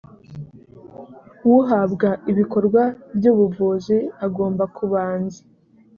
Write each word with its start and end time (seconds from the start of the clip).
uhabwa 1.57 2.09
ibikorwa 2.31 2.81
by 3.15 3.25
ubuvuzi 3.31 3.97
agomba 4.25 4.63
kubanza 4.77 5.39